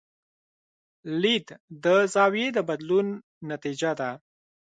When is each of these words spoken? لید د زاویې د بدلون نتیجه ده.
لید 1.21 1.47
د 1.83 1.85
زاویې 2.13 2.47
د 2.55 2.57
بدلون 2.69 3.07
نتیجه 3.51 3.91
ده. 3.99 4.09